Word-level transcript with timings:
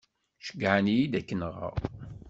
Ceyyεen-iyi-d 0.45 1.13
ad 1.19 1.25
k-nɣeɣ. 1.27 1.75